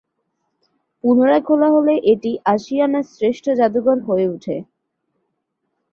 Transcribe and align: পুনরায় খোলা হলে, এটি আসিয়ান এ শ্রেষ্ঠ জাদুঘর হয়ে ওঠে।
পুনরায় 1.03 1.43
খোলা 1.47 1.67
হলে, 1.69 1.93
এটি 2.13 2.31
আসিয়ান 2.45 2.93
এ 2.95 3.01
শ্রেষ্ঠ 3.13 3.45
জাদুঘর 3.59 3.97
হয়ে 4.07 4.25
ওঠে। 4.27 4.57